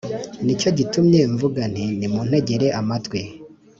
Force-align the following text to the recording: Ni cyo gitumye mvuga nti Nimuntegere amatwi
Ni 0.45 0.53
cyo 0.59 0.69
gitumye 0.77 1.21
mvuga 1.33 1.61
nti 1.71 1.85
Nimuntegere 1.99 2.67
amatwi 2.79 3.21